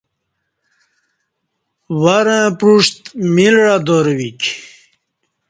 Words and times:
ورں 2.01 2.45
پعوݜت 2.59 2.97
میل 3.33 3.55
عدارہ 3.75 4.13
ویک 4.19 4.41